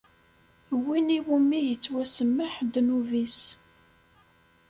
Win 0.83 1.07
iwumi 1.17 1.55
i 1.59 1.67
yettwasemmeḥ 1.69 2.53
ddnub-is. 2.65 3.39